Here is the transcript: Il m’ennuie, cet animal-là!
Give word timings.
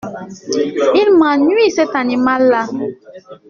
Il 1.01 1.13
m’ennuie, 1.19 1.69
cet 1.69 1.95
animal-là! 1.95 2.65